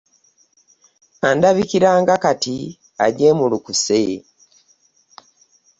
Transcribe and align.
Andabikira 1.29 1.89
nga 2.01 2.15
kati 2.23 2.57
ajeemulukuse. 3.05 4.01